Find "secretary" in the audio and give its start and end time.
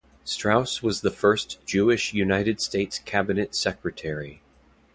3.53-4.41